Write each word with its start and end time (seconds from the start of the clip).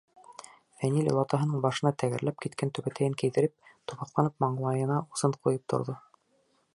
Фәнил 0.83 1.09
олатаһының 1.11 1.59
башына 1.65 1.91
тәгәрләп 2.03 2.41
киткән 2.45 2.73
түбәтәйен 2.77 3.17
кейҙереп, 3.23 3.71
тубыҡланып 3.93 4.45
маңлайына 4.47 5.01
усын 5.05 5.41
ҡуйып 5.45 5.71
торҙо. 5.75 5.97